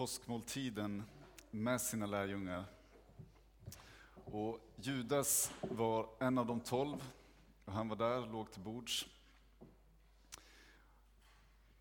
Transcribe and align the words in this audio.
påskmåltiden 0.00 1.02
med 1.50 1.80
sina 1.80 2.06
lärjungar. 2.06 2.64
Och 4.24 4.58
Judas 4.76 5.52
var 5.60 6.08
en 6.18 6.38
av 6.38 6.46
de 6.46 6.60
tolv, 6.60 7.12
och 7.64 7.72
han 7.72 7.88
var 7.88 7.96
där, 7.96 8.26
låg 8.32 8.50
till 8.50 8.62
bords. 8.62 9.06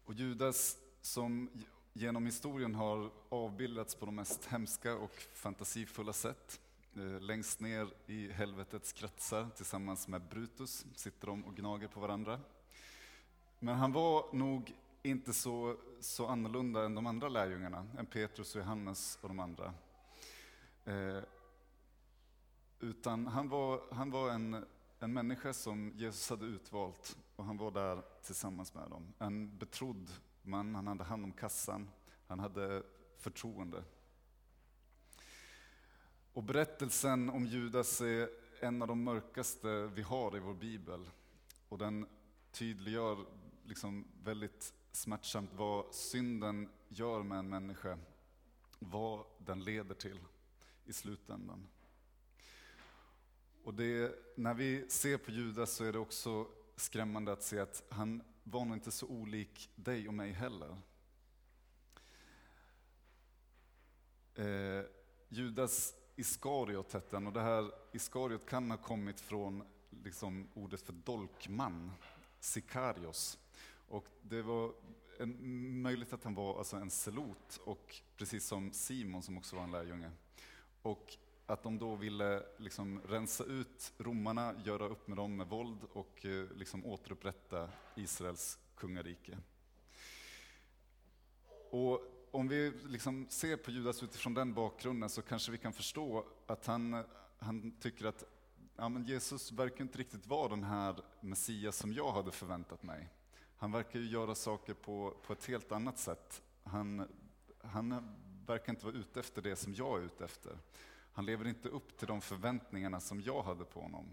Och 0.05 0.13
Judas, 0.13 0.77
som 1.01 1.49
genom 1.93 2.25
historien 2.25 2.75
har 2.75 3.11
avbildats 3.29 3.95
på 3.95 4.05
de 4.05 4.15
mest 4.15 4.45
hemska 4.45 4.95
och 4.95 5.27
fantasifulla 5.33 6.13
sätt, 6.13 6.61
eh, 6.95 7.21
längst 7.21 7.59
ner 7.59 7.87
i 8.05 8.31
helvetets 8.31 8.93
kretsar 8.93 9.49
tillsammans 9.55 10.07
med 10.07 10.21
Brutus 10.21 10.85
sitter 10.95 11.27
de 11.27 11.45
och 11.45 11.55
gnager 11.55 11.87
på 11.87 11.99
varandra. 11.99 12.39
Men 13.59 13.75
han 13.75 13.91
var 13.91 14.35
nog 14.35 14.73
inte 15.03 15.33
så, 15.33 15.77
så 15.99 16.27
annorlunda 16.27 16.85
än 16.85 16.95
de 16.95 17.07
andra 17.07 17.29
lärjungarna, 17.29 17.87
än 17.97 18.05
Petrus 18.05 18.55
och 18.55 18.61
Johannes 18.61 19.19
och 19.21 19.27
de 19.27 19.39
andra. 19.39 19.73
Eh, 20.85 21.23
utan 22.79 23.27
han 23.27 23.49
var, 23.49 23.81
han 23.91 24.11
var 24.11 24.29
en, 24.29 24.65
en 24.99 25.13
människa 25.13 25.53
som 25.53 25.91
Jesus 25.95 26.29
hade 26.29 26.45
utvalt 26.45 27.17
och 27.35 27.45
han 27.45 27.57
var 27.57 27.71
där 27.71 28.03
tillsammans 28.23 28.73
med 28.73 28.89
dem. 28.89 29.13
En 29.19 29.57
betrodd 29.57 30.11
man, 30.41 30.75
han 30.75 30.87
hade 30.87 31.03
hand 31.03 31.23
om 31.23 31.31
kassan, 31.31 31.89
han 32.27 32.39
hade 32.39 32.83
förtroende. 33.17 33.83
Och 36.33 36.43
berättelsen 36.43 37.29
om 37.29 37.45
Judas 37.45 38.01
är 38.01 38.29
en 38.59 38.81
av 38.81 38.87
de 38.87 39.03
mörkaste 39.03 39.89
vi 39.93 40.01
har 40.01 40.37
i 40.37 40.39
vår 40.39 40.53
bibel. 40.53 41.09
Och 41.69 41.77
den 41.77 42.07
tydliggör 42.51 43.25
liksom 43.69 44.07
väldigt 44.23 44.73
smärtsamt 44.91 45.53
vad 45.53 45.93
synden 45.93 46.69
gör 46.87 47.23
med 47.23 47.39
en 47.39 47.49
människa, 47.49 47.97
vad 48.79 49.25
den 49.37 49.63
leder 49.63 49.95
till 49.95 50.19
i 50.85 50.93
slutändan. 50.93 51.67
Och 53.63 53.73
det, 53.73 54.15
när 54.35 54.53
vi 54.53 54.89
ser 54.89 55.17
på 55.17 55.31
Judas 55.31 55.71
så 55.71 55.83
är 55.83 55.93
det 55.93 55.99
också 55.99 56.47
skrämmande 56.75 57.31
att 57.31 57.43
se 57.43 57.59
att 57.59 57.83
han 57.89 58.23
var 58.43 58.65
nog 58.65 58.77
inte 58.77 58.91
så 58.91 59.07
olik 59.07 59.69
dig 59.75 60.07
och 60.07 60.13
mig 60.13 60.31
heller. 60.31 60.77
Eh, 64.35 64.85
Judas 65.29 65.93
Iskariot 66.15 66.93
hette 66.93 67.15
han 67.15 67.27
och 67.27 67.33
det 67.33 67.41
här 67.41 67.71
Iskariot 67.91 68.45
kan 68.45 68.71
ha 68.71 68.77
kommit 68.77 69.19
från 69.19 69.63
liksom 69.89 70.47
ordet 70.53 70.81
för 70.81 70.93
dolkman, 70.93 71.91
Sikarios. 72.39 73.37
Och 73.89 74.05
det 74.21 74.41
var 74.41 74.73
en, 75.19 75.81
möjligt 75.81 76.13
att 76.13 76.23
han 76.23 76.35
var 76.35 76.57
alltså 76.57 76.77
en 76.77 76.89
selot, 76.89 77.59
och 77.63 77.95
precis 78.17 78.45
som 78.45 78.73
Simon 78.73 79.23
som 79.23 79.37
också 79.37 79.55
var 79.55 79.63
en 79.63 79.71
lärjunge. 79.71 80.11
Och 80.81 81.17
att 81.45 81.63
de 81.63 81.79
då 81.79 81.95
ville 81.95 82.43
liksom 82.57 83.01
rensa 83.01 83.43
ut 83.43 83.93
romarna, 83.97 84.55
göra 84.65 84.87
upp 84.87 85.07
med 85.07 85.17
dem 85.17 85.37
med 85.37 85.47
våld 85.47 85.79
och 85.93 86.25
eh, 86.25 86.51
liksom 86.55 86.85
återupprätta 86.85 87.69
Israels 87.95 88.59
kungarike. 88.75 89.37
Och 91.71 92.01
om 92.31 92.47
vi 92.47 92.71
liksom 92.85 93.27
ser 93.29 93.57
på 93.57 93.71
Judas 93.71 94.03
utifrån 94.03 94.33
den 94.33 94.53
bakgrunden 94.53 95.09
så 95.09 95.21
kanske 95.21 95.51
vi 95.51 95.57
kan 95.57 95.73
förstå 95.73 96.25
att 96.47 96.65
han, 96.65 97.03
han 97.39 97.71
tycker 97.79 98.05
att 98.05 98.23
ja, 98.75 98.89
men 98.89 99.05
Jesus 99.05 99.51
verkar 99.51 99.81
inte 99.81 99.97
riktigt 99.97 100.27
vara 100.27 100.49
den 100.49 100.63
här 100.63 101.01
Messias 101.21 101.77
som 101.77 101.93
jag 101.93 102.11
hade 102.11 102.31
förväntat 102.31 102.83
mig. 102.83 103.09
Han 103.59 103.71
verkar 103.71 103.99
ju 103.99 104.05
göra 104.05 104.35
saker 104.35 104.73
på, 104.73 105.17
på 105.23 105.33
ett 105.33 105.45
helt 105.45 105.71
annat 105.71 105.97
sätt. 105.97 106.41
Han, 106.63 107.07
han 107.63 108.15
verkar 108.45 108.73
inte 108.73 108.85
vara 108.85 108.95
ute 108.95 109.19
efter 109.19 109.41
det 109.41 109.55
som 109.55 109.73
jag 109.73 109.99
är 109.99 110.05
ute 110.05 110.25
efter. 110.25 110.57
Han 111.11 111.25
lever 111.25 111.47
inte 111.47 111.69
upp 111.69 111.97
till 111.97 112.07
de 112.07 112.21
förväntningarna 112.21 112.99
som 112.99 113.21
jag 113.21 113.43
hade 113.43 113.65
på 113.65 113.81
honom. 113.81 114.05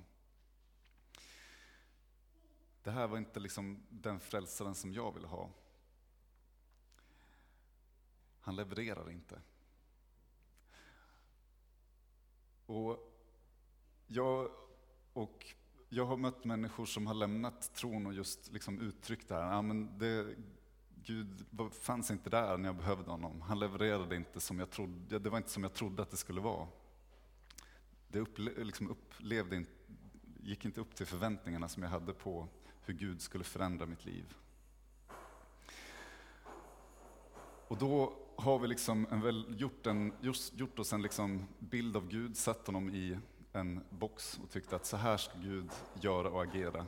Det 2.83 2.91
här 2.91 3.07
var 3.07 3.19
inte 3.19 3.41
liksom 3.41 3.83
den 3.89 4.21
frälsaren 4.21 4.75
som 4.75 4.93
jag 4.93 5.13
ville 5.13 5.27
ha. 5.27 5.51
Han 8.41 8.57
levererar 8.57 9.11
inte. 9.11 9.41
Och 12.67 13.13
jag, 14.07 14.51
och 15.13 15.55
jag 15.89 16.07
har 16.07 16.17
mött 16.17 16.45
människor 16.45 16.87
som 16.87 17.07
har 17.07 17.15
lämnat 17.15 17.75
tron 17.75 18.07
och 18.07 18.15
just 18.15 18.53
liksom 18.53 18.81
uttryckt 18.81 19.29
det 19.29 19.35
här. 19.35 19.53
Ja, 19.53 19.63
men 19.63 19.99
det, 19.99 20.35
Gud 21.05 21.45
fanns 21.81 22.11
inte 22.11 22.31
där 22.31 22.57
när 22.57 22.69
jag 22.69 22.77
behövde 22.77 23.11
honom. 23.11 23.41
Han 23.41 23.59
levererade 23.59 24.17
inte 24.17 24.41
som 24.41 24.59
jag 24.59 24.71
trodde, 24.71 25.19
det 25.19 25.31
var 25.31 25.39
inte 25.39 25.51
som 25.51 25.63
jag 25.63 25.75
trodde 25.75 26.03
att 26.03 26.11
det 26.11 26.17
skulle 26.17 26.41
vara. 26.41 26.67
Det 28.09 28.21
upple, 28.21 28.65
liksom 28.65 28.91
upplevde, 28.91 29.65
gick 30.43 30.65
inte 30.65 30.81
upp 30.81 30.95
till 30.95 31.07
förväntningarna 31.07 31.69
som 31.69 31.83
jag 31.83 31.91
hade 31.91 32.13
på 32.13 32.49
hur 32.85 32.95
Gud 32.95 33.21
skulle 33.21 33.45
förändra 33.45 33.87
mitt 33.87 34.05
liv. 34.05 34.35
Och 37.69 37.79
då 37.79 38.13
har 38.37 38.59
vi 38.59 38.69
liksom 38.69 39.07
en 39.11 39.21
väl, 39.21 39.55
gjort, 39.59 39.87
en, 39.87 40.13
just, 40.21 40.55
gjort 40.55 40.79
oss 40.79 40.93
en 40.93 41.03
liksom 41.03 41.47
bild 41.59 41.97
av 41.97 42.09
Gud, 42.09 42.37
satt 42.37 42.67
honom 42.67 42.89
i 42.89 43.19
en 43.57 43.81
box 43.91 44.41
och 44.43 44.51
tyckte 44.51 44.77
att 44.77 44.87
så 44.87 44.97
här 44.97 45.17
ska 45.17 45.39
Gud 45.39 45.71
göra 46.01 46.31
och 46.31 46.43
agera. 46.43 46.87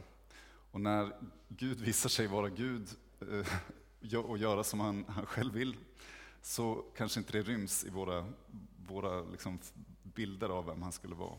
Och 0.70 0.80
när 0.80 1.16
Gud 1.48 1.80
visar 1.80 2.08
sig 2.08 2.26
vara 2.26 2.48
Gud 2.48 2.88
eh, 3.20 4.18
och 4.18 4.38
göra 4.38 4.64
som 4.64 4.80
han, 4.80 5.04
han 5.08 5.26
själv 5.26 5.54
vill, 5.54 5.76
så 6.42 6.84
kanske 6.96 7.20
inte 7.20 7.32
det 7.32 7.42
ryms 7.42 7.84
i 7.84 7.90
våra, 7.90 8.26
våra 8.88 9.20
liksom 9.20 9.58
bilder 10.02 10.48
av 10.48 10.66
vem 10.66 10.82
han 10.82 10.92
skulle 10.92 11.14
vara. 11.14 11.36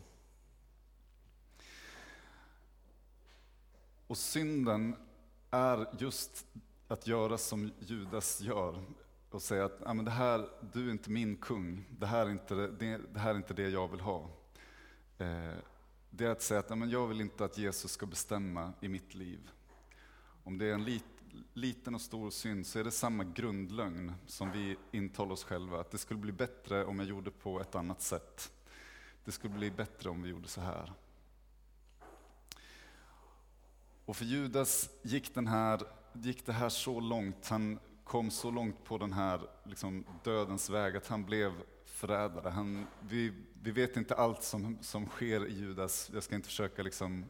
Och 4.08 4.18
synden 4.18 4.96
är 5.52 5.88
just 6.00 6.48
att 6.88 7.08
göra 7.08 7.38
som 7.38 7.72
Judas 7.80 8.42
gör 8.42 8.84
och 9.30 9.42
säga 9.42 9.66
att 9.66 9.82
ah, 9.86 9.94
men 9.94 10.06
det 10.06 10.12
här, 10.12 10.50
du 10.74 10.88
är 10.88 10.92
inte 10.92 11.10
min 11.10 11.38
kung, 11.38 11.86
det 12.00 12.06
här 12.06 12.26
är 12.26 12.32
inte 12.32 12.56
det, 12.56 12.98
det, 13.14 13.20
här 13.20 13.32
är 13.32 13.36
inte 13.36 13.54
det 13.54 13.70
jag 13.70 13.88
vill 13.88 14.00
ha. 14.00 14.30
Eh, 15.19 15.57
det 16.09 16.25
är 16.25 16.30
att 16.30 16.41
säga 16.41 16.59
att 16.59 16.78
men 16.78 16.90
jag 16.90 17.07
vill 17.07 17.22
inte 17.22 17.46
att 17.46 17.57
Jesus 17.57 17.91
ska 17.91 18.06
bestämma 18.06 18.74
i 18.81 18.88
mitt 18.88 19.16
liv. 19.16 19.50
Om 20.44 20.57
det 20.57 20.66
är 20.66 20.74
en 20.74 20.84
lit, 20.84 21.03
liten 21.53 21.96
och 21.96 22.02
stor 22.02 22.30
synd 22.30 22.68
så 22.68 22.80
är 22.80 22.84
det 22.84 22.91
samma 22.91 23.24
grundlögn 23.24 24.13
som 24.28 24.52
vi 24.52 24.78
intalar 24.91 25.31
oss 25.31 25.44
själva, 25.44 25.80
att 25.80 25.91
det 25.91 25.97
skulle 25.97 26.19
bli 26.19 26.31
bättre 26.31 26.85
om 26.85 27.00
jag 27.00 27.07
gjorde 27.07 27.31
på 27.31 27.62
ett 27.62 27.75
annat 27.75 28.02
sätt. 28.02 28.52
Det 29.25 29.31
skulle 29.31 29.53
bli 29.53 29.72
bättre 29.72 30.09
om 30.09 30.22
vi 30.22 30.30
gjorde 30.30 30.47
så 30.47 30.62
här. 30.62 30.94
Och 34.06 34.18
för 34.18 34.25
Judas 34.25 34.90
gick, 35.01 35.36
den 35.36 35.47
här, 35.47 35.81
gick 36.13 36.46
det 36.46 36.53
här 36.53 36.69
så 36.69 37.00
långt, 37.00 37.47
han 37.47 37.80
kom 38.03 38.31
så 38.31 38.51
långt 38.51 38.84
på 38.84 38.97
den 38.97 39.13
här 39.13 39.41
liksom, 39.63 40.06
dödens 40.24 40.69
väg 40.69 40.97
att 40.97 41.07
han 41.07 41.25
blev 41.25 41.51
förrädare. 42.00 42.50
Han, 42.50 42.88
vi, 43.10 43.34
vi 43.62 43.72
vet 43.72 43.98
inte 43.98 44.16
allt 44.16 44.44
som, 44.44 44.78
som 44.82 45.06
sker 45.06 45.48
i 45.48 45.54
Judas, 45.54 46.12
jag 46.14 46.24
ska 46.24 46.36
inte 46.36 46.48
försöka 46.48 46.84
liksom, 46.84 47.26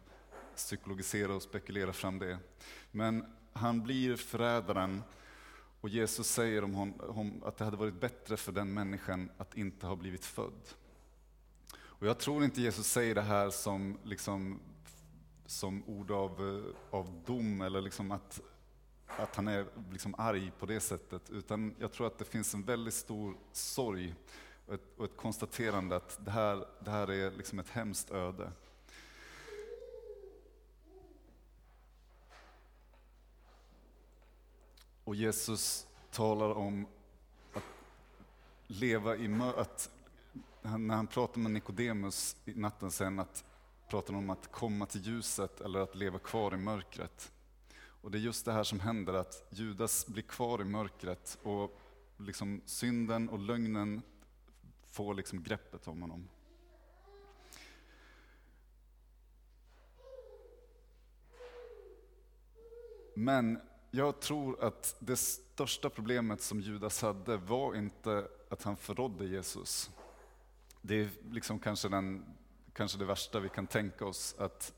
psykologisera 0.56 1.36
och 1.36 1.42
spekulera 1.42 1.94
fram 1.94 2.20
det. 2.20 2.38
Men 2.92 3.26
han 3.54 3.84
blir 3.84 4.16
förrädaren 4.16 5.04
och 5.82 5.90
Jesus 5.90 6.28
säger 6.28 6.64
om 6.64 6.74
honom 6.74 7.44
att 7.46 7.58
det 7.58 7.66
hade 7.66 7.78
varit 7.78 8.02
bättre 8.02 8.38
för 8.38 8.52
den 8.52 8.74
människan 8.74 9.30
att 9.38 9.58
inte 9.58 9.88
ha 9.88 9.96
blivit 9.96 10.26
född. 10.26 10.70
Och 11.78 12.08
jag 12.08 12.18
tror 12.20 12.44
inte 12.44 12.62
Jesus 12.62 12.88
säger 12.88 13.16
det 13.16 13.22
här 13.22 13.50
som, 13.50 13.98
liksom, 14.04 14.60
som 15.46 15.84
ord 15.88 16.12
av, 16.12 16.64
av 16.90 17.22
dom 17.26 17.62
eller 17.62 17.82
liksom 17.82 18.12
att, 18.12 18.42
att 19.08 19.36
han 19.36 19.48
är 19.48 19.66
liksom 19.92 20.16
arg 20.18 20.52
på 20.60 20.66
det 20.66 20.80
sättet, 20.80 21.30
utan 21.30 21.76
jag 21.80 21.92
tror 21.92 22.08
att 22.08 22.18
det 22.18 22.26
finns 22.26 22.54
en 22.54 22.64
väldigt 22.64 22.94
stor 22.94 23.38
sorg 23.52 24.16
och 24.70 24.76
ett, 24.76 24.82
och 24.98 25.06
ett 25.06 25.18
konstaterande 25.18 25.96
att 25.96 26.26
det 26.26 26.32
här, 26.32 26.66
det 26.80 26.92
här 26.92 27.12
är 27.12 27.32
liksom 27.32 27.60
ett 27.60 27.70
hemskt 27.70 28.12
öde. 28.12 28.52
Och 35.04 35.16
Jesus 35.16 35.88
talar 36.12 36.50
om 36.50 36.88
att 37.54 37.64
leva 38.68 39.16
i 39.16 39.28
mörkret. 39.28 39.90
när 40.62 40.96
han 40.96 41.08
pratar 41.08 41.40
med 41.40 41.52
Nikodemus 41.52 42.36
i 42.46 42.54
natten 42.54 42.92
sen 42.92 43.20
att 43.20 43.44
pratar 43.88 44.14
om 44.14 44.30
att 44.30 44.52
komma 44.52 44.86
till 44.86 45.02
ljuset 45.02 45.62
eller 45.62 45.80
att 45.80 45.96
leva 45.96 46.20
kvar 46.20 46.54
i 46.54 46.58
mörkret. 46.58 47.32
Och 48.02 48.12
det 48.12 48.18
är 48.18 48.20
just 48.20 48.46
det 48.46 48.52
här 48.52 48.64
som 48.64 48.80
händer, 48.80 49.14
att 49.14 49.48
Judas 49.50 50.08
blir 50.08 50.24
kvar 50.24 50.62
i 50.62 50.66
mörkret 50.66 51.38
och 51.44 51.80
liksom 52.18 52.62
synden 52.66 53.30
och 53.30 53.40
lögnen 53.40 54.02
får 55.00 55.14
liksom 55.14 55.44
greppet 55.44 55.88
om 55.88 56.02
honom. 56.02 56.30
Men 63.14 63.60
jag 63.92 64.20
tror 64.20 64.64
att 64.64 64.96
det 65.00 65.16
största 65.16 65.90
problemet 65.90 66.42
som 66.42 66.62
Judas 66.62 67.02
hade 67.02 67.38
var 67.38 67.76
inte 67.76 68.28
att 68.50 68.64
han 68.64 68.78
förrådde 68.78 69.26
Jesus. 69.26 69.92
Det 70.82 70.96
är 70.96 71.10
liksom 71.32 71.60
kanske, 71.60 71.90
den, 71.90 72.26
kanske 72.74 73.00
det 73.00 73.06
värsta 73.06 73.40
vi 73.40 73.50
kan 73.50 73.68
tänka 73.68 74.06
oss, 74.06 74.36
att 74.40 74.74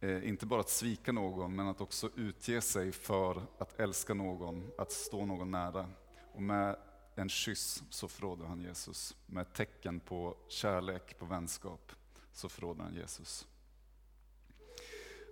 eh, 0.00 0.28
inte 0.28 0.46
bara 0.46 0.60
att 0.60 0.70
svika 0.70 1.12
någon, 1.12 1.56
men 1.56 1.66
att 1.66 1.80
också 1.80 2.10
utge 2.16 2.60
sig 2.60 2.92
för 2.92 3.42
att 3.58 3.80
älska 3.80 4.14
någon, 4.14 4.70
att 4.78 4.92
stå 4.92 5.26
någon 5.26 5.50
nära. 5.50 5.88
Och 6.34 6.42
med 6.42 6.76
en 7.14 7.28
kyss 7.28 7.82
så 7.90 8.08
förråder 8.08 8.46
han 8.46 8.60
Jesus. 8.60 9.16
Med 9.26 9.42
ett 9.42 9.54
tecken 9.54 10.00
på 10.00 10.36
kärlek, 10.48 11.18
på 11.18 11.24
vänskap, 11.24 11.92
så 12.32 12.48
förråder 12.48 12.82
han 12.82 12.94
Jesus. 12.94 13.46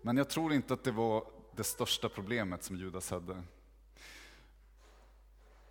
Men 0.03 0.17
jag 0.17 0.31
tror 0.31 0.53
inte 0.53 0.75
att 0.75 0.85
det 0.85 0.93
var 0.93 1.25
det 1.57 1.65
största 1.65 2.09
problemet 2.09 2.65
som 2.65 2.77
Judas 2.77 3.11
hade. 3.11 3.43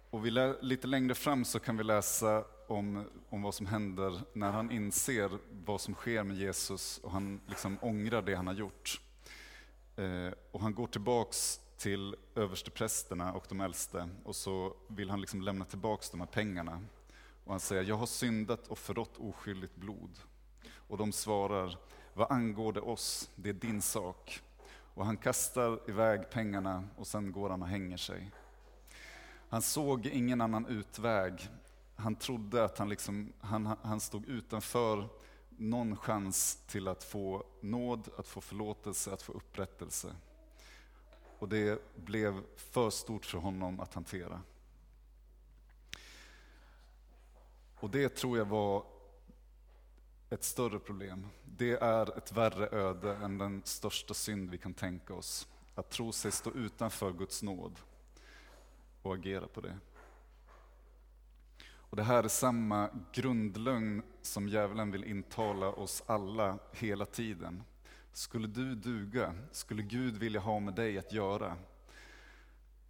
Och 0.09 0.25
vi 0.25 0.31
lite 0.61 0.87
längre 0.87 1.15
fram 1.15 1.45
så 1.45 1.59
kan 1.59 1.77
vi 1.77 1.83
läsa 1.83 2.45
om, 2.67 3.09
om 3.29 3.41
vad 3.41 3.53
som 3.53 3.65
händer 3.65 4.21
när 4.33 4.51
han 4.51 4.71
inser 4.71 5.39
vad 5.65 5.81
som 5.81 5.93
sker 5.93 6.23
med 6.23 6.37
Jesus 6.37 6.97
och 6.97 7.11
han 7.11 7.41
liksom 7.47 7.77
ångrar 7.81 8.21
det 8.21 8.35
han 8.35 8.47
har 8.47 8.53
gjort. 8.53 9.01
Eh, 9.95 10.31
och 10.51 10.61
han 10.61 10.73
går 10.73 10.87
tillbaks 10.87 11.59
till 11.77 12.15
översteprästerna 12.35 13.33
och 13.33 13.45
de 13.49 13.61
äldste 13.61 14.09
och 14.23 14.35
så 14.35 14.73
vill 14.87 15.09
han 15.09 15.21
liksom 15.21 15.41
lämna 15.41 15.65
tillbaks 15.65 16.09
de 16.09 16.19
här 16.19 16.27
pengarna. 16.27 16.81
Och 17.43 17.51
han 17.51 17.59
säger, 17.59 17.83
jag 17.83 17.95
har 17.95 18.05
syndat 18.05 18.67
och 18.67 18.77
förrått 18.77 19.17
oskyldigt 19.17 19.75
blod. 19.75 20.19
Och 20.75 20.97
de 20.97 21.11
svarar, 21.11 21.77
vad 22.13 22.31
angår 22.31 22.73
det 22.73 22.81
oss? 22.81 23.29
Det 23.35 23.49
är 23.49 23.53
din 23.53 23.81
sak. 23.81 24.41
Och 24.93 25.05
han 25.05 25.17
kastar 25.17 25.89
iväg 25.89 26.29
pengarna 26.29 26.83
och 26.97 27.07
sen 27.07 27.31
går 27.31 27.49
han 27.49 27.61
och 27.61 27.67
hänger 27.67 27.97
sig. 27.97 28.31
Han 29.49 29.61
såg 29.61 30.05
ingen 30.05 30.41
annan 30.41 30.65
utväg. 30.65 31.49
Han 31.95 32.15
trodde 32.15 32.63
att 32.63 32.77
han, 32.77 32.89
liksom, 32.89 33.33
han, 33.39 33.77
han 33.81 33.99
stod 33.99 34.25
utanför 34.25 35.09
någon 35.49 35.97
chans 35.97 36.63
till 36.67 36.87
att 36.87 37.03
få 37.03 37.43
nåd, 37.61 38.09
att 38.17 38.27
få 38.27 38.41
förlåtelse, 38.41 39.13
att 39.13 39.21
få 39.21 39.33
upprättelse. 39.33 40.15
Och 41.39 41.49
det 41.49 41.95
blev 41.95 42.43
för 42.55 42.89
stort 42.89 43.25
för 43.25 43.37
honom 43.37 43.79
att 43.79 43.93
hantera. 43.93 44.41
Och 47.79 47.89
det 47.89 48.09
tror 48.09 48.37
jag 48.37 48.45
var 48.45 48.83
ett 50.29 50.43
större 50.43 50.79
problem. 50.79 51.27
Det 51.45 51.71
är 51.71 52.17
ett 52.17 52.31
värre 52.31 52.67
öde 52.67 53.15
än 53.15 53.37
den 53.37 53.61
största 53.65 54.13
synd 54.13 54.49
vi 54.49 54.57
kan 54.57 54.73
tänka 54.73 55.13
oss. 55.13 55.47
Att 55.75 55.89
tro 55.89 56.11
sig 56.11 56.31
stå 56.31 56.51
utanför 56.51 57.11
Guds 57.11 57.43
nåd 57.43 57.79
och 59.01 59.13
agera 59.13 59.47
på 59.47 59.61
det. 59.61 59.77
Och 61.89 61.95
Det 61.95 62.03
här 62.03 62.23
är 62.23 62.27
samma 62.27 62.89
grundlögn 63.13 64.03
som 64.21 64.49
djävulen 64.49 64.91
vill 64.91 65.03
intala 65.03 65.67
oss 65.67 66.03
alla 66.05 66.59
hela 66.71 67.05
tiden. 67.05 67.63
Skulle 68.17 68.47
du 68.47 68.75
duga? 68.75 69.35
Skulle 69.51 69.83
Gud 69.83 70.17
vilja 70.17 70.39
ha 70.39 70.59
med 70.59 70.73
dig 70.73 70.97
att 70.97 71.13
göra? 71.13 71.57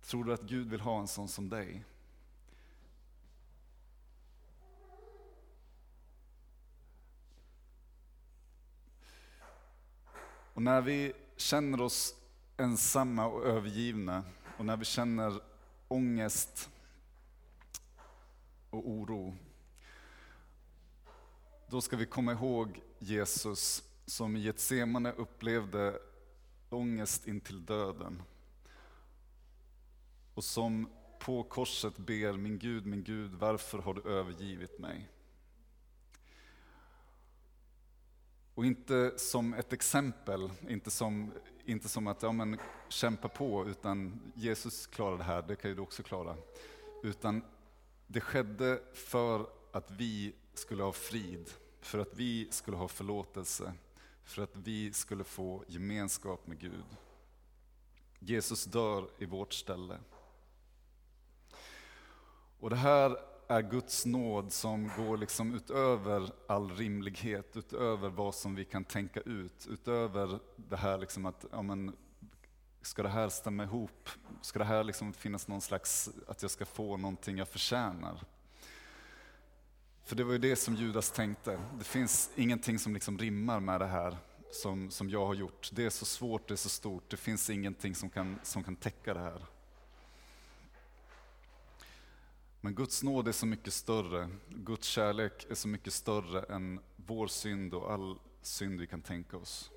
Tror 0.02 0.24
du 0.24 0.34
att 0.34 0.42
Gud 0.42 0.70
vill 0.70 0.80
ha 0.80 1.00
en 1.00 1.08
sån 1.08 1.28
som 1.28 1.50
dig? 1.50 1.84
Och 10.54 10.62
när 10.62 10.82
vi 10.82 11.14
känner 11.38 11.82
oss 11.82 12.16
ensamma 12.58 13.28
och 13.28 13.46
övergivna 13.46 14.24
och 14.58 14.66
när 14.66 14.78
vi 14.78 14.86
känner 14.86 15.42
ångest 15.88 16.70
och 18.70 18.90
oro, 18.90 19.36
då 21.70 21.82
ska 21.82 21.98
vi 21.98 22.06
komma 22.06 22.32
ihåg 22.32 22.82
Jesus 23.00 23.84
som 24.08 24.36
i 24.36 24.40
Getsemane 24.40 25.12
upplevde 25.12 26.00
ångest 26.70 27.28
intill 27.28 27.66
döden 27.66 28.24
och 30.34 30.44
som 30.44 30.90
på 31.20 31.44
korset 31.44 31.98
ber 31.98 32.34
min 32.34 32.60
Gud, 32.60 32.86
min 32.86 33.04
Gud, 33.04 33.32
varför 33.32 33.78
har 33.78 33.94
du 33.94 34.02
övergivit 34.02 34.80
mig? 34.80 35.10
Och 38.54 38.66
inte 38.66 39.14
som 39.18 39.54
ett 39.54 39.74
exempel, 39.74 40.52
inte 40.70 40.92
som, 40.92 41.32
inte 41.66 41.90
som 41.90 42.08
att 42.08 42.22
ja, 42.22 42.32
men, 42.32 42.60
kämpa 42.90 43.28
på, 43.30 43.68
utan 43.68 44.22
Jesus 44.36 44.88
klarar 44.88 45.18
det 45.18 45.24
här, 45.24 45.42
det 45.42 45.56
kan 45.56 45.70
ju 45.70 45.76
du 45.76 45.82
också 45.82 46.04
klara. 46.04 46.36
Utan 47.04 47.42
det 48.08 48.22
skedde 48.22 48.82
för 48.94 49.50
att 49.72 49.92
vi 49.92 50.36
skulle 50.54 50.84
ha 50.84 50.92
frid, 50.92 51.50
för 51.82 52.00
att 52.00 52.16
vi 52.16 52.48
skulle 52.52 52.78
ha 52.78 52.88
förlåtelse, 52.88 53.74
för 54.28 54.42
att 54.42 54.56
vi 54.56 54.94
skulle 54.94 55.24
få 55.24 55.64
gemenskap 55.68 56.48
med 56.48 56.60
Gud. 56.60 56.86
Jesus 58.20 58.66
dör 58.66 59.10
i 59.18 59.26
vårt 59.26 59.54
ställe. 59.54 60.00
Och 62.60 62.70
det 62.70 62.76
här 62.76 63.18
är 63.48 63.62
Guds 63.62 64.06
nåd 64.06 64.54
som 64.54 64.92
går 64.98 65.18
liksom 65.18 65.54
utöver 65.56 66.32
all 66.48 66.72
rimlighet, 66.72 67.58
utöver 67.58 68.10
vad 68.10 68.36
som 68.36 68.56
vi 68.56 68.66
kan 68.66 68.84
tänka 68.84 69.20
ut, 69.20 69.68
utöver 69.70 70.40
det 70.56 70.78
här 70.78 70.98
liksom 70.98 71.26
att, 71.26 71.46
ja 71.52 71.62
men, 71.62 71.96
ska 72.82 73.04
det 73.04 73.10
här 73.10 73.30
stämma 73.30 73.64
ihop? 73.64 74.10
Ska 74.42 74.60
det 74.60 74.66
här 74.66 74.84
liksom 74.84 75.14
finnas 75.14 75.48
någon 75.48 75.62
slags, 75.62 76.10
att 76.28 76.42
jag 76.42 76.52
ska 76.52 76.66
få 76.66 76.98
någonting 76.98 77.38
jag 77.38 77.48
förtjänar? 77.48 78.24
För 80.08 80.16
det 80.16 80.24
var 80.24 80.32
ju 80.32 80.38
det 80.38 80.56
som 80.56 80.76
Judas 80.76 81.12
tänkte. 81.12 81.60
Det 81.78 81.84
finns 81.84 82.30
ingenting 82.36 82.80
som 82.80 82.94
liksom 82.94 83.18
rimmar 83.18 83.60
med 83.60 83.82
det 83.82 83.86
här 83.86 84.18
som, 84.52 84.92
som 84.92 85.10
jag 85.10 85.26
har 85.26 85.34
gjort. 85.34 85.70
Det 85.74 85.86
är 85.86 85.90
så 85.90 86.06
svårt, 86.06 86.48
det 86.48 86.54
är 86.54 86.56
så 86.56 86.70
stort, 86.70 87.10
det 87.10 87.18
finns 87.18 87.50
ingenting 87.50 87.96
som 87.96 88.10
kan, 88.10 88.40
som 88.44 88.64
kan 88.64 88.76
täcka 88.76 89.14
det 89.14 89.20
här. 89.20 89.46
Men 92.62 92.76
Guds 92.76 93.04
nåd 93.04 93.28
är 93.28 93.32
så 93.32 93.46
mycket 93.46 93.74
större, 93.74 94.30
Guds 94.50 94.88
kärlek 94.88 95.46
är 95.50 95.56
så 95.56 95.68
mycket 95.68 95.94
större 95.94 96.56
än 96.56 96.80
vår 96.96 97.28
synd 97.28 97.74
och 97.74 97.92
all 97.92 98.20
synd 98.42 98.80
vi 98.80 98.88
kan 98.88 99.02
tänka 99.02 99.38
oss. 99.38 99.72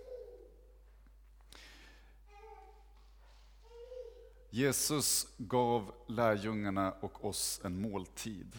Jesus 4.51 5.27
gav 5.37 5.93
lärjungarna 6.07 6.93
och 6.93 7.25
oss 7.25 7.61
en 7.65 7.81
måltid. 7.81 8.59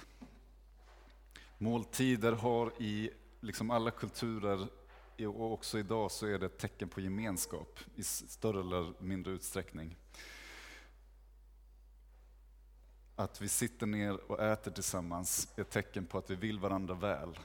Måltider 1.61 2.31
har 2.31 2.81
i 2.81 3.09
liksom 3.39 3.71
alla 3.71 3.91
kulturer 3.91 4.67
och 5.27 5.53
också 5.53 5.79
idag 5.79 6.11
så 6.11 6.25
är 6.25 6.39
det 6.39 6.45
ett 6.45 6.57
tecken 6.57 6.89
på 6.89 7.01
gemenskap 7.01 7.79
i 7.95 8.03
större 8.03 8.59
eller 8.59 8.93
mindre 8.99 9.33
utsträckning. 9.33 9.97
Att 13.15 13.41
vi 13.41 13.47
sitter 13.47 13.85
ner 13.85 14.31
och 14.31 14.39
äter 14.43 14.71
tillsammans 14.71 15.53
är 15.55 15.61
ett 15.61 15.69
tecken 15.69 16.05
på 16.05 16.17
att 16.17 16.29
vi 16.29 16.35
vill 16.35 16.59
varandra 16.59 16.93
väl. 16.93 17.39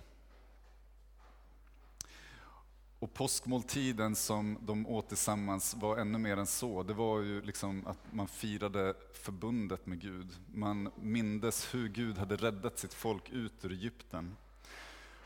Och 3.06 3.14
påskmåltiden 3.14 4.16
som 4.16 4.58
de 4.60 4.86
åt 4.86 5.08
tillsammans 5.08 5.75
var 5.75 5.96
ännu 5.96 6.18
mer 6.18 6.36
än 6.36 6.46
så. 6.46 6.82
Det 6.82 6.94
var 6.94 7.20
ju 7.20 7.42
liksom 7.42 7.86
att 7.86 7.98
man 8.12 8.28
firade 8.28 8.94
förbundet 9.12 9.86
med 9.86 10.00
Gud. 10.00 10.28
Man 10.54 10.90
mindes 10.96 11.75
hur 11.75 11.88
Gud 11.88 12.18
hade 12.18 12.36
räddat 12.36 12.78
sitt 12.78 12.94
folk 12.94 13.30
ut 13.30 13.64
ur 13.64 13.72
Egypten. 13.72 14.36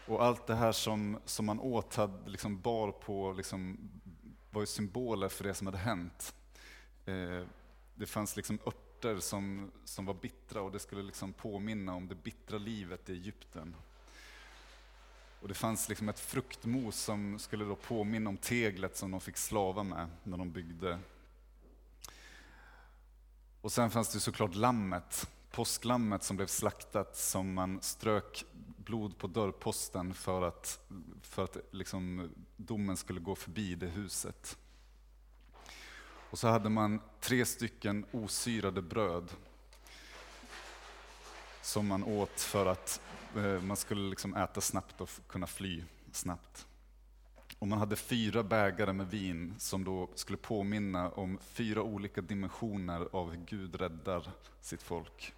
Och 0.06 0.24
allt 0.24 0.46
det 0.46 0.54
här 0.54 0.72
som, 0.72 1.18
som 1.24 1.46
man 1.46 1.60
åt 1.60 1.94
hade 1.94 2.30
liksom 2.30 2.60
bar 2.60 2.92
på, 2.92 3.32
liksom, 3.32 3.90
var 4.50 4.62
ju 4.62 4.66
symboler 4.66 5.28
för 5.28 5.44
det 5.44 5.54
som 5.54 5.66
hade 5.66 5.78
hänt. 5.78 6.34
Eh, 7.06 7.44
det 7.94 8.06
fanns 8.06 8.36
liksom 8.36 8.58
örter 8.66 9.18
som, 9.18 9.70
som 9.84 10.06
var 10.06 10.14
bittra 10.14 10.62
och 10.62 10.72
det 10.72 10.78
skulle 10.78 11.02
liksom 11.02 11.32
påminna 11.32 11.94
om 11.94 12.08
det 12.08 12.14
bittra 12.14 12.58
livet 12.58 13.10
i 13.10 13.12
Egypten. 13.12 13.74
Och 15.40 15.48
det 15.48 15.54
fanns 15.54 15.88
liksom 15.88 16.08
ett 16.08 16.20
fruktmos 16.20 16.96
som 16.96 17.38
skulle 17.38 17.64
då 17.64 17.76
påminna 17.76 18.30
om 18.30 18.36
teglet 18.36 18.96
som 18.96 19.10
de 19.10 19.20
fick 19.20 19.36
slava 19.36 19.82
med 19.82 20.08
när 20.22 20.38
de 20.38 20.52
byggde. 20.52 20.98
Och 23.60 23.72
sen 23.72 23.90
fanns 23.90 24.12
det 24.12 24.20
såklart 24.20 24.54
lammet, 24.54 25.30
påsklammet 25.50 26.22
som 26.22 26.36
blev 26.36 26.46
slaktat 26.46 27.16
som 27.16 27.54
man 27.54 27.82
strök 27.82 28.44
blod 28.76 29.18
på 29.18 29.26
dörrposten 29.26 30.14
för 30.14 30.42
att, 30.42 30.80
för 31.22 31.44
att 31.44 31.56
liksom 31.70 32.30
domen 32.56 32.96
skulle 32.96 33.20
gå 33.20 33.34
förbi 33.34 33.74
det 33.74 33.86
huset. 33.86 34.58
Och 36.30 36.38
så 36.38 36.48
hade 36.48 36.68
man 36.68 37.00
tre 37.20 37.44
stycken 37.44 38.06
osyrade 38.12 38.82
bröd 38.82 39.32
som 41.62 41.86
man 41.86 42.04
åt 42.04 42.40
för 42.40 42.66
att 42.66 43.00
Eh, 43.36 43.62
man 43.62 43.76
skulle 43.76 44.10
liksom 44.10 44.36
äta 44.36 44.60
snabbt 44.60 45.00
och 45.00 45.10
kunna 45.26 45.46
fly 45.46 45.84
snabbt. 46.12 46.66
Och 47.58 47.68
man 47.68 47.78
hade 47.78 47.96
fyra 47.96 48.42
bägare 48.42 48.92
med 48.92 49.10
vin 49.10 49.54
som 49.58 49.84
då 49.84 50.08
skulle 50.14 50.38
påminna 50.38 51.10
om 51.10 51.38
fyra 51.42 51.82
olika 51.82 52.20
dimensioner 52.20 53.08
av 53.12 53.30
hur 53.30 53.44
Gud 53.46 53.74
räddar 53.74 54.30
sitt 54.60 54.82
folk. 54.82 55.34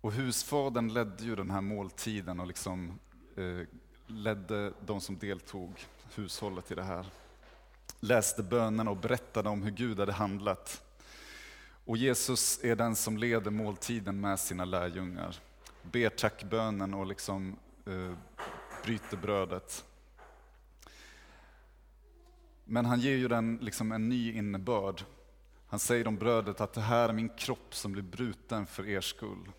Och 0.00 0.12
husfadern 0.12 0.92
ledde 0.92 1.24
ju 1.24 1.36
den 1.36 1.50
här 1.50 1.60
måltiden 1.60 2.40
och 2.40 2.46
liksom 2.46 2.98
eh, 3.36 3.66
ledde 4.06 4.72
de 4.86 5.00
som 5.00 5.18
deltog, 5.18 5.86
hushållet 6.14 6.70
i 6.70 6.74
det 6.74 6.84
här. 6.84 7.06
Läste 8.00 8.42
bönerna 8.42 8.90
och 8.90 8.96
berättade 8.96 9.48
om 9.48 9.62
hur 9.62 9.70
Gud 9.70 9.98
hade 9.98 10.12
handlat. 10.12 10.84
Och 11.84 11.96
Jesus 11.96 12.64
är 12.64 12.76
den 12.76 12.96
som 12.96 13.18
leder 13.18 13.50
måltiden 13.50 14.20
med 14.20 14.40
sina 14.40 14.64
lärjungar. 14.64 15.36
Ber 15.82 16.08
tackbönen 16.08 16.94
och 16.94 17.06
liksom 17.06 17.56
eh, 17.86 18.14
bryter 18.84 19.16
brödet. 19.16 19.84
Men 22.64 22.86
han 22.86 23.00
ger 23.00 23.16
ju 23.16 23.28
den 23.28 23.58
liksom 23.62 23.92
en 23.92 24.08
ny 24.08 24.32
innebörd. 24.32 25.04
Han 25.66 25.78
säger 25.78 26.08
om 26.08 26.16
brödet 26.16 26.60
att 26.60 26.72
det 26.72 26.80
här 26.80 27.08
är 27.08 27.12
min 27.12 27.28
kropp 27.28 27.74
som 27.74 27.92
blir 27.92 28.02
bruten 28.02 28.66
för 28.66 28.88
er 28.88 29.00
skull. 29.00 29.52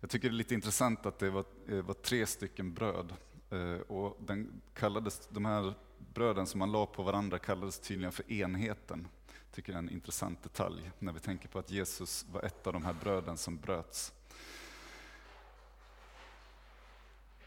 Jag 0.00 0.10
tycker 0.10 0.28
det 0.28 0.34
är 0.34 0.36
lite 0.36 0.54
intressant 0.54 1.06
att 1.06 1.18
det 1.18 1.30
var, 1.30 1.44
eh, 1.68 1.82
var 1.82 1.94
tre 1.94 2.26
stycken 2.26 2.74
bröd. 2.74 3.14
Eh, 3.50 3.80
och 3.80 4.18
den 4.20 4.60
kallades, 4.74 5.28
de 5.30 5.44
här 5.44 5.74
bröden 6.14 6.46
som 6.46 6.58
man 6.58 6.72
la 6.72 6.86
på 6.86 7.02
varandra 7.02 7.38
kallades 7.38 7.78
tydligen 7.78 8.12
för 8.12 8.32
enheten. 8.32 9.08
Tycker 9.54 9.72
det 9.72 9.76
är 9.76 9.82
en 9.82 9.90
intressant 9.90 10.42
detalj 10.42 10.90
när 10.98 11.12
vi 11.12 11.20
tänker 11.20 11.48
på 11.48 11.58
att 11.58 11.70
Jesus 11.70 12.26
var 12.32 12.42
ett 12.42 12.66
av 12.66 12.72
de 12.72 12.84
här 12.84 12.92
bröden 12.92 13.36
som 13.36 13.56
bröts. 13.56 14.12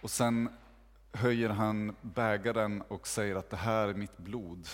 Och 0.02 0.12
sen 0.12 0.50
höjer 1.12 1.50
han 1.50 1.96
bägaren 2.02 2.82
och 2.82 3.08
säger 3.08 3.36
att 3.36 3.50
det 3.50 3.58
här 3.58 3.88
är 3.88 3.94
mitt 3.94 4.18
blod, 4.18 4.68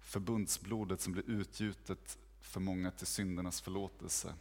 förbundsblodet 0.00 1.00
som 1.00 1.12
blir 1.12 1.30
utgjutet 1.30 2.18
för 2.40 2.60
många 2.60 2.90
till 2.90 3.06
syndernas 3.06 3.60
förlåtelse. 3.60 4.34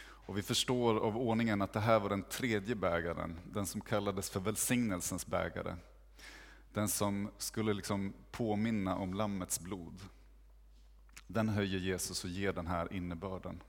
Och 0.00 0.38
vi 0.38 0.42
förstår 0.42 0.98
av 0.98 1.16
ordningen 1.16 1.62
att 1.62 1.72
det 1.72 1.80
här 1.80 2.00
var 2.00 2.08
den 2.08 2.22
tredje 2.22 2.74
bägaren, 2.74 3.38
den 3.52 3.66
som 3.66 3.80
kallades 3.80 4.30
för 4.30 4.40
välsignelsens 4.40 5.26
bägare. 5.26 5.76
Den 6.72 6.88
som 6.88 7.30
skulle 7.38 7.72
liksom 7.72 8.12
påminna 8.30 8.96
om 8.96 9.14
Lammets 9.14 9.60
blod. 9.60 10.00
Den 11.32 11.48
höjer 11.48 11.78
Jesus 11.78 12.24
och 12.24 12.30
ger 12.30 12.52
den 12.52 12.66
här 12.66 12.92
innebörden. 12.92 13.62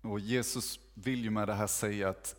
Och 0.00 0.20
Jesus 0.20 0.80
vill 0.94 1.24
ju 1.24 1.30
med 1.30 1.48
det 1.48 1.54
här 1.54 1.66
säga 1.66 2.08
att 2.08 2.36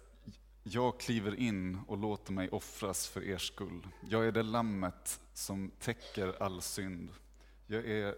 jag 0.63 0.99
kliver 0.99 1.35
in 1.35 1.79
och 1.87 1.97
låter 1.97 2.33
mig 2.33 2.49
offras 2.49 3.07
för 3.07 3.23
er 3.23 3.37
skull. 3.37 3.87
Jag 4.09 4.27
är 4.27 4.31
det 4.31 4.43
lammet 4.43 5.19
som 5.33 5.71
täcker 5.79 6.43
all 6.43 6.61
synd. 6.61 7.09
Jag 7.67 7.85
är, 7.85 8.15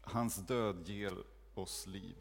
hans 0.00 0.36
död 0.36 0.88
ger 0.88 1.12
oss 1.54 1.86
liv. 1.86 2.16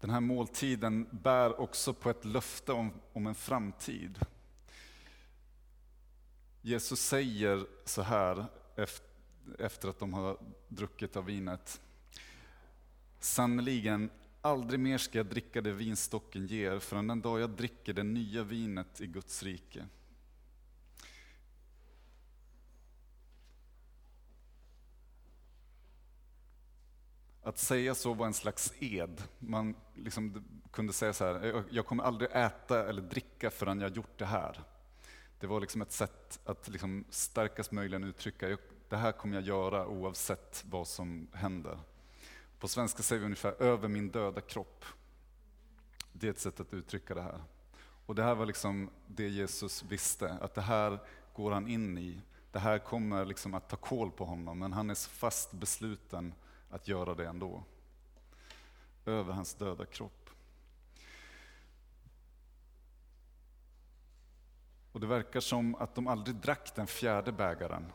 Den 0.00 0.10
här 0.10 0.20
måltiden 0.20 1.08
bär 1.10 1.60
också 1.60 1.94
på 1.94 2.10
ett 2.10 2.24
löfte 2.24 2.72
om, 2.72 2.92
om 3.12 3.26
en 3.26 3.34
framtid. 3.34 4.18
Jesus 6.62 7.00
säger 7.00 7.66
så 7.84 8.02
här 8.02 8.46
efter 9.58 9.88
att 9.88 9.98
de 9.98 10.14
har 10.14 10.38
druckit 10.68 11.16
av 11.16 11.24
vinet. 11.24 11.80
Sannerligen, 13.20 14.10
aldrig 14.40 14.80
mer 14.80 14.98
ska 14.98 15.18
jag 15.18 15.26
dricka 15.26 15.60
det 15.60 15.72
vinstocken 15.72 16.46
ger 16.46 16.78
förrän 16.78 17.06
den 17.06 17.20
dag 17.20 17.40
jag 17.40 17.50
dricker 17.50 17.92
det 17.92 18.02
nya 18.02 18.42
vinet 18.42 19.00
i 19.00 19.06
Guds 19.06 19.42
rike. 19.42 19.86
Att 27.48 27.58
säga 27.58 27.94
så 27.94 28.14
var 28.14 28.26
en 28.26 28.34
slags 28.34 28.72
ed. 28.78 29.22
Man 29.38 29.74
liksom 29.94 30.44
kunde 30.70 30.92
säga 30.92 31.12
så 31.12 31.24
här, 31.24 31.64
jag 31.70 31.86
kommer 31.86 32.04
aldrig 32.04 32.30
äta 32.32 32.88
eller 32.88 33.02
dricka 33.02 33.50
förrän 33.50 33.80
jag 33.80 33.96
gjort 33.96 34.18
det 34.18 34.26
här. 34.26 34.60
Det 35.40 35.46
var 35.46 35.60
liksom 35.60 35.82
ett 35.82 35.92
sätt 35.92 36.40
att 36.44 36.68
liksom 36.68 37.04
starkast 37.10 37.72
möjligen 37.72 38.04
uttrycka, 38.04 38.58
det 38.88 38.96
här 38.96 39.12
kommer 39.12 39.34
jag 39.34 39.44
göra 39.44 39.86
oavsett 39.86 40.64
vad 40.70 40.88
som 40.88 41.28
händer. 41.32 41.78
På 42.58 42.68
svenska 42.68 43.02
säger 43.02 43.20
vi 43.20 43.24
ungefär 43.24 43.62
över 43.62 43.88
min 43.88 44.08
döda 44.08 44.40
kropp. 44.40 44.84
Det 46.12 46.26
är 46.26 46.30
ett 46.30 46.40
sätt 46.40 46.60
att 46.60 46.74
uttrycka 46.74 47.14
det 47.14 47.22
här. 47.22 47.42
Och 48.06 48.14
det 48.14 48.22
här 48.22 48.34
var 48.34 48.46
liksom 48.46 48.90
det 49.06 49.28
Jesus 49.28 49.82
visste, 49.82 50.32
att 50.32 50.54
det 50.54 50.62
här 50.62 50.98
går 51.34 51.50
han 51.50 51.68
in 51.68 51.98
i. 51.98 52.20
Det 52.52 52.58
här 52.58 52.78
kommer 52.78 53.24
liksom 53.24 53.54
att 53.54 53.68
ta 53.68 53.76
koll 53.76 54.10
på 54.10 54.24
honom, 54.24 54.58
men 54.58 54.72
han 54.72 54.90
är 54.90 55.08
fast 55.08 55.52
besluten 55.52 56.34
att 56.70 56.88
göra 56.88 57.14
det 57.14 57.26
ändå. 57.26 57.64
Över 59.06 59.32
hans 59.32 59.54
döda 59.54 59.86
kropp. 59.86 60.30
Och 64.92 65.00
det 65.00 65.06
verkar 65.06 65.40
som 65.40 65.74
att 65.74 65.94
de 65.94 66.06
aldrig 66.06 66.36
drack 66.36 66.74
den 66.74 66.86
fjärde 66.86 67.32
bägaren. 67.32 67.92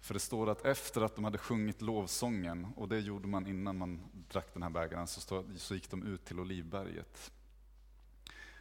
För 0.00 0.14
det 0.14 0.20
står 0.20 0.50
att 0.50 0.64
efter 0.64 1.00
att 1.00 1.14
de 1.14 1.24
hade 1.24 1.38
sjungit 1.38 1.82
lovsången, 1.82 2.66
och 2.76 2.88
det 2.88 3.00
gjorde 3.00 3.28
man 3.28 3.46
innan 3.46 3.78
man 3.78 4.00
drack 4.28 4.46
den 4.52 4.62
här 4.62 4.70
bägaren, 4.70 5.06
så, 5.06 5.20
stod, 5.20 5.60
så 5.60 5.74
gick 5.74 5.90
de 5.90 6.02
ut 6.02 6.24
till 6.24 6.40
Olivberget. 6.40 7.32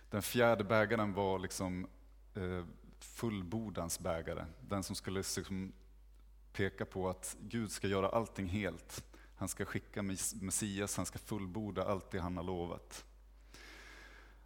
Den 0.09 0.21
fjärde 0.21 0.63
bägaren 0.63 1.13
var 1.13 1.39
liksom 1.39 1.87
eh, 2.35 2.65
fullbordans 2.99 3.99
bägare, 3.99 4.45
den 4.61 4.83
som 4.83 4.95
skulle 4.95 5.19
liksom 5.19 5.73
peka 6.53 6.85
på 6.85 7.09
att 7.09 7.37
Gud 7.41 7.71
ska 7.71 7.87
göra 7.87 8.09
allting 8.09 8.47
helt. 8.47 9.03
Han 9.41 9.49
ska 9.49 9.65
skicka 9.65 10.01
Messias, 10.41 10.97
han 10.97 11.05
ska 11.05 11.19
fullborda 11.19 11.83
allt 11.83 12.11
det 12.11 12.19
han 12.19 12.37
har 12.37 12.43
lovat. 12.43 13.05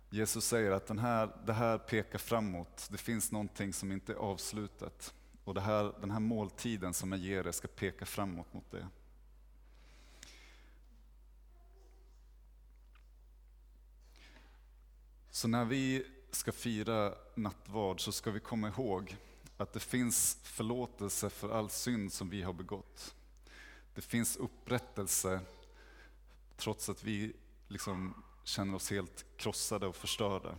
Jesus 0.10 0.46
säger 0.46 0.72
att 0.72 0.88
den 0.88 1.00
här, 1.00 1.38
det 1.46 1.54
här 1.54 1.78
pekar 1.78 2.20
framåt, 2.20 2.88
det 2.92 2.98
finns 2.98 3.32
någonting 3.32 3.74
som 3.74 3.92
inte 3.92 4.12
är 4.12 4.16
avslutat. 4.16 5.14
Och 5.44 5.54
det 5.54 5.62
här, 5.62 5.94
den 6.02 6.12
här 6.12 6.20
måltiden 6.20 6.94
som 6.94 7.12
jag 7.12 7.22
ger 7.22 7.48
er 7.48 7.52
ska 7.52 7.68
peka 7.68 8.06
framåt 8.06 8.54
mot 8.54 8.72
det. 8.72 8.88
Så 15.30 15.48
när 15.48 15.66
vi 15.66 16.08
ska 16.32 16.52
fira 16.52 17.14
nattvard 17.36 18.02
så 18.02 18.12
ska 18.12 18.32
vi 18.32 18.40
komma 18.40 18.68
ihåg 18.68 19.18
att 19.58 19.74
det 19.74 19.80
finns 19.80 20.38
förlåtelse 20.44 21.30
för 21.30 21.50
all 21.50 21.70
synd 21.70 22.14
som 22.14 22.30
vi 22.30 22.42
har 22.42 22.54
begått. 22.54 23.16
Det 23.96 24.02
finns 24.02 24.38
upprättelse 24.38 25.42
trots 26.56 26.90
att 26.90 27.04
vi 27.04 27.34
liksom 27.68 28.24
känner 28.44 28.76
oss 28.76 28.92
helt 28.92 29.26
krossade 29.38 29.88
och 29.88 29.96
förstörda. 29.96 30.56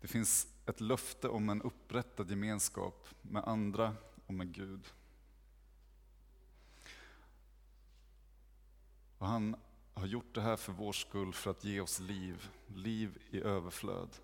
Det 0.00 0.08
finns 0.08 0.48
ett 0.66 0.80
löfte 0.80 1.28
om 1.28 1.48
en 1.50 1.62
upprättad 1.62 2.30
gemenskap 2.30 3.08
med 3.22 3.44
andra 3.44 3.96
och 4.26 4.34
med 4.34 4.52
Gud. 4.54 4.86
Och 9.18 9.26
han 9.26 9.56
har 9.94 10.06
gjort 10.06 10.34
det 10.34 10.40
här 10.40 10.56
för 10.56 10.72
vår 10.72 10.92
skull 10.92 11.32
för 11.32 11.50
att 11.50 11.64
ge 11.64 11.80
oss 11.80 12.00
liv, 12.00 12.48
liv 12.66 13.22
i 13.30 13.40
överflöd. 13.40 14.16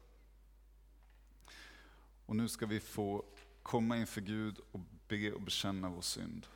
Och 2.27 2.37
nu 2.37 2.49
ska 2.49 2.67
vi 2.67 2.81
få 2.81 3.25
komma 3.63 3.97
inför 3.97 4.21
Gud 4.21 4.61
och 4.73 4.81
be 5.09 5.33
och 5.33 5.43
bekänna 5.43 5.89
vår 5.89 6.03
synd. 6.03 6.47